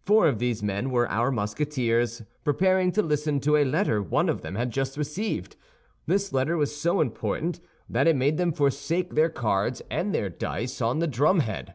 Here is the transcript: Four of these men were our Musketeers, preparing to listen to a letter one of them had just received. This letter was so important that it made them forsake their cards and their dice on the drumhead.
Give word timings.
Four 0.00 0.26
of 0.26 0.38
these 0.38 0.62
men 0.62 0.88
were 0.88 1.06
our 1.10 1.30
Musketeers, 1.30 2.22
preparing 2.44 2.92
to 2.92 3.02
listen 3.02 3.40
to 3.40 3.56
a 3.58 3.64
letter 3.66 4.02
one 4.02 4.30
of 4.30 4.40
them 4.40 4.54
had 4.54 4.70
just 4.70 4.96
received. 4.96 5.54
This 6.06 6.32
letter 6.32 6.56
was 6.56 6.74
so 6.74 7.02
important 7.02 7.60
that 7.86 8.08
it 8.08 8.16
made 8.16 8.38
them 8.38 8.52
forsake 8.52 9.12
their 9.14 9.28
cards 9.28 9.82
and 9.90 10.14
their 10.14 10.30
dice 10.30 10.80
on 10.80 11.00
the 11.00 11.06
drumhead. 11.06 11.74